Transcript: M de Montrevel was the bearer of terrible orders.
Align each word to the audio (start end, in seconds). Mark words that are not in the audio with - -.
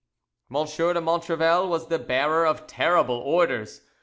M 0.49 0.55
de 0.65 0.99
Montrevel 0.99 1.69
was 1.69 1.85
the 1.85 1.99
bearer 1.99 2.43
of 2.43 2.65
terrible 2.65 3.19
orders. 3.19 3.81